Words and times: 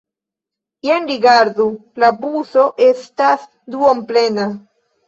Jen 0.87 1.05
rigardu: 1.11 1.67
la 2.05 2.11
buso 2.25 2.67
estas 2.89 3.47
duonplena. 3.79 4.53